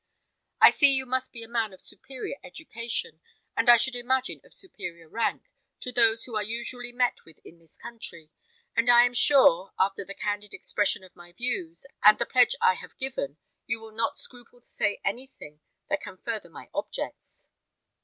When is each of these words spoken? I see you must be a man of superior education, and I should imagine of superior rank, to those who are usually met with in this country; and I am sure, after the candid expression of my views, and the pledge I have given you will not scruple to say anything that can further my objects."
I 0.59 0.71
see 0.71 0.91
you 0.91 1.05
must 1.05 1.31
be 1.31 1.43
a 1.43 1.47
man 1.47 1.73
of 1.73 1.79
superior 1.79 2.37
education, 2.43 3.21
and 3.55 3.69
I 3.69 3.77
should 3.77 3.93
imagine 3.95 4.41
of 4.43 4.51
superior 4.51 5.07
rank, 5.07 5.43
to 5.81 5.91
those 5.91 6.23
who 6.25 6.35
are 6.35 6.41
usually 6.41 6.91
met 6.91 7.23
with 7.23 7.37
in 7.45 7.59
this 7.59 7.77
country; 7.77 8.31
and 8.75 8.89
I 8.89 9.05
am 9.05 9.13
sure, 9.13 9.73
after 9.77 10.03
the 10.03 10.15
candid 10.15 10.55
expression 10.55 11.03
of 11.03 11.15
my 11.15 11.33
views, 11.33 11.85
and 12.03 12.17
the 12.17 12.25
pledge 12.25 12.55
I 12.59 12.73
have 12.73 12.97
given 12.97 13.37
you 13.67 13.79
will 13.79 13.91
not 13.91 14.17
scruple 14.17 14.59
to 14.61 14.65
say 14.67 14.99
anything 15.05 15.59
that 15.87 16.01
can 16.01 16.17
further 16.17 16.49
my 16.49 16.71
objects." 16.73 17.49